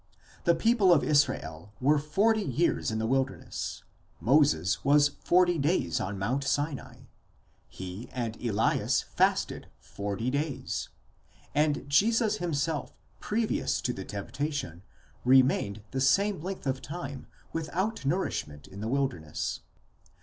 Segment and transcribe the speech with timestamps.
[0.45, 3.83] The people of Israel were forty years in the wilder ness;
[4.19, 7.01] Moses was forty days on mount Sinai;
[7.67, 10.89] he and Elias fasted forty days;
[11.53, 14.81] and Jesus himself previous to the temptation
[15.23, 19.59] remained the same length of time without nourishment in the wilderness.